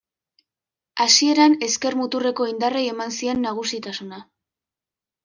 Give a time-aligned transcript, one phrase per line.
[1.03, 4.23] Hasieran ezker muturreko indarrei eman zien nagusitasuna.